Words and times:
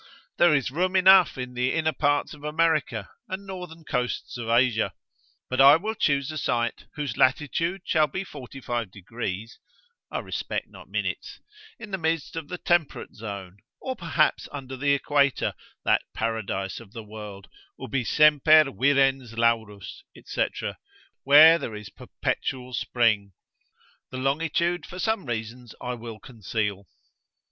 there 0.39 0.55
is 0.55 0.71
room 0.71 0.95
enough 0.95 1.37
in 1.37 1.53
the 1.53 1.71
inner 1.73 1.93
parts 1.93 2.33
of 2.33 2.43
America, 2.43 3.11
and 3.29 3.45
northern 3.45 3.83
coasts 3.83 4.35
of 4.35 4.49
Asia. 4.49 4.93
But 5.47 5.61
I 5.61 5.75
will 5.75 5.93
choose 5.93 6.31
a 6.31 6.39
site, 6.39 6.85
whose 6.95 7.17
latitude 7.17 7.83
shall 7.85 8.07
be 8.07 8.23
45 8.23 8.89
degrees 8.89 9.59
(I 10.09 10.17
respect 10.17 10.67
not 10.69 10.89
minutes) 10.89 11.39
in 11.77 11.91
the 11.91 11.99
midst 11.99 12.35
of 12.35 12.47
the 12.47 12.57
temperate 12.57 13.13
zone, 13.13 13.57
or 13.79 13.95
perhaps 13.95 14.49
under 14.51 14.75
the 14.75 14.93
equator, 14.95 15.53
that 15.85 16.01
paradise 16.15 16.79
of 16.79 16.93
the 16.93 17.03
world, 17.03 17.47
ubi 17.77 18.03
semper 18.03 18.63
virens 18.71 19.37
laurus, 19.37 20.03
&c. 20.25 20.47
where 21.25 21.75
is 21.75 21.89
a 21.89 21.91
perpetual 21.91 22.73
spring: 22.73 23.33
the 24.09 24.17
longitude 24.17 24.83
for 24.83 24.97
some 24.97 25.27
reasons 25.27 25.75
I 25.79 25.93
will 25.93 26.17
conceal. 26.19 26.87